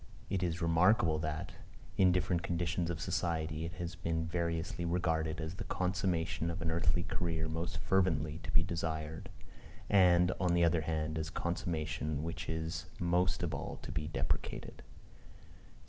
[0.31, 1.51] It is remarkable that,
[1.95, 6.71] in different conditions of society it has been variously regarded as the consummation of an
[6.71, 9.29] earthly career most fervently to be desired,
[9.91, 14.07] and, on the other hand, as that consummation which is most of all to be
[14.07, 14.81] deprecated.